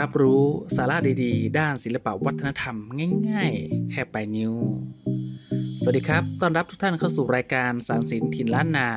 [0.00, 0.42] รับรู้
[0.76, 2.76] สาระดีๆ ด้านศิลปวัฒนธรรม
[3.28, 4.52] ง่ายๆ แค่ปลายนิ้ว
[5.82, 8.88] สวัสดีครับ ต้อนรับทุกท่านเข้าสู่รายการสารสินถิ่นล้านนา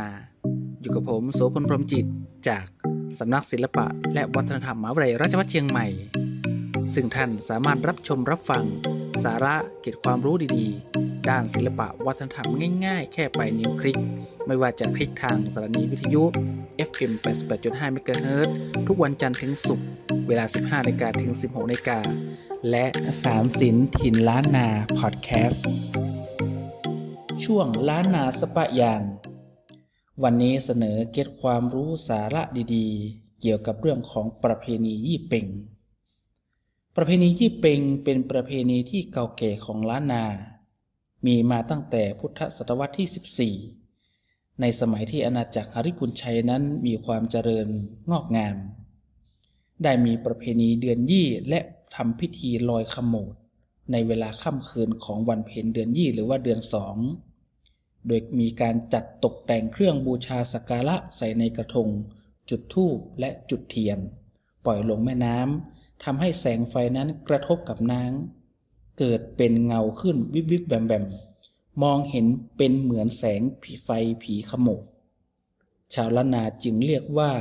[0.81, 2.05] อยู่กับผมโสพลพรหมจิต
[2.47, 2.65] จาก
[3.19, 5.87] สำนักศิลปะ และวัฒนธรรมมหาวิทยาลัยราชภัฏเชียงใหม่
[6.93, 8.63] ซึ่งท่านสามารถรับชมรับฟัง
[9.25, 12.47] สาระเก็บความรู้ดีๆ ด้านศิลปะวัฒนธรรม
[12.85, 13.97] ง่ายๆ แค่ไปนิ้วคลิก
[14.47, 16.23] ไม่ว่าจะคลิกทางสถานีวิทยุ
[16.89, 17.11] FM
[17.53, 18.49] 88.5 MHz
[18.87, 19.87] ทุกวันจันทร์ถึงศุกร์
[20.27, 21.99] เวลา 15นาฬิกาถึง 16นาฬิกา
[22.69, 22.85] และ
[23.23, 24.67] สารสินถิ่นล้านนา
[24.97, 25.65] พอดแคสต์
[27.43, 29.01] ช่วงล้านนาสปะยาง
[30.23, 32.41] วันนี้เสนอเก็ตความรู้สาระ
[32.75, 35.47] ดีๆ เกี่ยวกับเรื่องของประเพณียี่เป่ง
[36.95, 40.25] ประเพณียี่เปงเป็นประเพณีที่เก่าแก่ของล้านนา
[41.25, 47.67] มีมาตั้งแต่พุทธศตวรรษที่ 14 ในสมัยที่อาณาจักรหริพุนชัยนั้นมีความเจริญ
[48.11, 48.57] งอกงาม
[49.83, 51.59] ได้มีประเพณีเดือนยี่และ
[51.95, 53.33] ทำพิธีลอยขโมด
[53.91, 56.95] ในเวลาค่ำคืนของวันเพ็ญเดือนยี่หรือว่าเดือนสอง
[58.07, 61.87] โดยมีการจัดตกแต่งเครื่องบูชาสักการะใส่ในกระทง
[62.49, 63.99] จุดธูปและจุดเทียน
[64.65, 71.05] ปล่อยลงแม่น้ำ ทำให้แสงไฟนั้นกระทบกับน้ำเกิดเป็นเงาขึ้นวิบวิบแบมแบม
[71.83, 72.25] มองเห็น
[72.57, 73.89] เป็นเหมือนแสงผีไฟ
[74.23, 74.81] ผีขโมด
[75.93, 77.31] ชาวล้านนาจึงเรียกว่า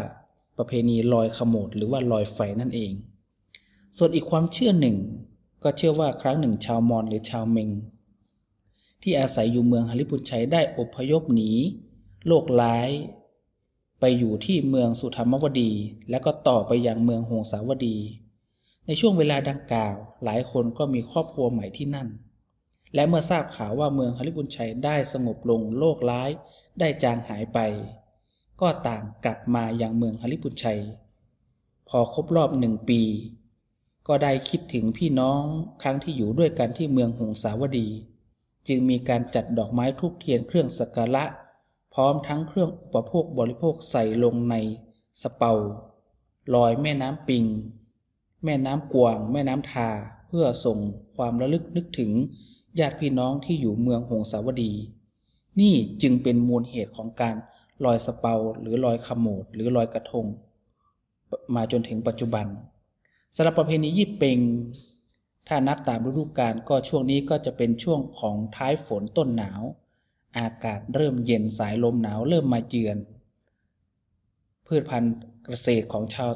[0.56, 2.92] ประเพณีลอยขโมดหรือว่าลอยไฟนั่นเอง
[3.96, 4.96] ส่วนอีกความเชื่อหนึ่ง
[5.62, 7.70] ก็เชื่อว่าครั้งหนึ่งชาวมอญหรือชาวเมง
[9.02, 11.50] ที่อาศัยอยู่เมืองฮาริพุนชัยได้อพยพหนี
[12.26, 12.90] โลกร้าย
[14.00, 15.70] ไปอยู่ที่เมืองสุธรรมวดี
[16.10, 17.96] และก็ต่อไปยังเมืองหงสาวดี
[18.90, 22.08] ในช่วงเวลาดังกล่าว หลายคนก็มีครอบครัวใหม่ที่นั่น
[22.94, 26.30] และเมื่อทราบข่าวว่าเมืองฮาริพุนชัยได้สงบลงโลกร้าย
[26.78, 27.58] ได้จางหายไป
[28.60, 30.80] ก็ต่างกลับมาอยังเมืองฮาริพุนชัย
[31.88, 33.02] พอครบรอบหนึ่งปี
[34.08, 35.42] ก็ได้คิดถึงพี่น้อง
[35.82, 37.88] ครั้งที่อยู่ด้วยกันที่เมืองหงสาวดี
[38.68, 41.24] จึงมีการจัดดอกไม้ทูบเทียนเครื่องสักการะ
[41.94, 44.54] พร้อมทั้งเครื่องอุปโภคบริโภคใส่ลงใน
[45.22, 45.52] สเปา
[46.54, 47.46] ลอยแม่น้ำปิง
[48.44, 49.88] แม่น้ำกวาง แม่น้ำทา
[50.28, 50.78] เพื่อส่ง
[51.16, 52.10] ความระลึกนึกถึง
[52.80, 54.72] ญาติพี่น้องที่อยู่เมืองหงสาวดี
[55.60, 57.36] นี่จึงเป็นมูลเหตุของการ
[57.84, 60.26] ลอยสเปาหรือลอยขโมดหรือลอยกระทง
[61.54, 62.46] มาจนถึงปัจจุบัน
[63.34, 64.38] สำหรับประเพณียี่เปง
[65.48, 69.62] ถ้านับตามฤดูกาลก็ช่วงนี้ก็จะเป็นช่วงของท้ายฝนต้นหนาว
[70.38, 72.98] อากาศเริ่มเย็นสายลมหนาวเริ่มมาเยือน
[74.66, 75.14] พืชพันธุ์
[75.46, 76.30] เกษตรของชาว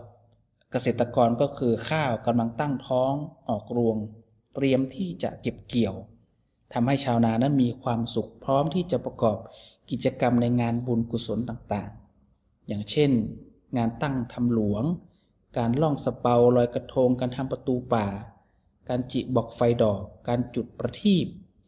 [0.74, 3.12] เกษตรกรก็คือข้าวกำลังตั้งท้อง
[3.48, 3.96] ออกรวง
[4.54, 5.94] เตรียมที่จะเก็บเกี่ยว
[6.72, 9.38] ทำให้ชาวนานั้นมีความสุขพร้อมที่จะประกอบ
[9.90, 13.10] กิจกรรมในงานบุญกุศลต่างๆ อย่างเช่น
[13.76, 14.84] งานตั้งทำหลวง
[15.58, 18.06] การล่องสเปาลอยกระทง การทำประตูป่า
[18.88, 21.26] การจิบอกไฟดอก การจุดประทีป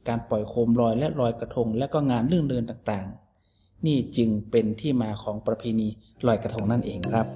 [0.09, 5.89] การปล่อยโคมลอยและลอยกระทง และก็งานเรื่องเดินต่างๆ นี่จึงเป็นที่มาของประเพณี
[6.27, 7.27] ลอยกระทงนั่นเองครับ